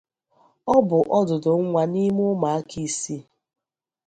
[0.73, 3.21] Ọ bụ ọdụdụ nwa n’ime ụmụaka isii.